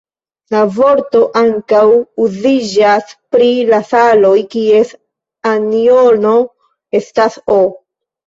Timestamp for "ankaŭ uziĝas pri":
1.41-3.49